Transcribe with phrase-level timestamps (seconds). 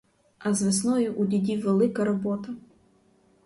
[0.39, 2.53] А з весною у дідів велика робота.